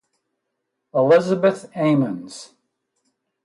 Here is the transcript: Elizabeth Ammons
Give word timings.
Elizabeth 0.97 1.69
Ammons 1.77 2.49